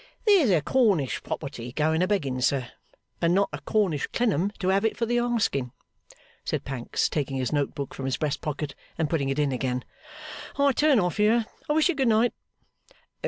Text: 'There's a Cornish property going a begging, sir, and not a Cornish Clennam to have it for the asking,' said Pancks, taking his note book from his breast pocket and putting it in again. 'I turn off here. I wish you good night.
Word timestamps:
'There's 0.25 0.49
a 0.49 0.63
Cornish 0.63 1.21
property 1.21 1.71
going 1.71 2.01
a 2.01 2.07
begging, 2.07 2.41
sir, 2.41 2.71
and 3.21 3.35
not 3.35 3.47
a 3.53 3.61
Cornish 3.61 4.07
Clennam 4.07 4.49
to 4.57 4.69
have 4.69 4.83
it 4.83 4.97
for 4.97 5.05
the 5.05 5.19
asking,' 5.19 5.71
said 6.43 6.65
Pancks, 6.65 7.07
taking 7.07 7.37
his 7.37 7.53
note 7.53 7.75
book 7.75 7.93
from 7.93 8.05
his 8.05 8.17
breast 8.17 8.41
pocket 8.41 8.73
and 8.97 9.11
putting 9.11 9.29
it 9.29 9.37
in 9.37 9.51
again. 9.51 9.85
'I 10.57 10.71
turn 10.71 10.99
off 10.99 11.17
here. 11.17 11.45
I 11.69 11.73
wish 11.73 11.87
you 11.87 11.93
good 11.93 12.07
night. 12.07 12.33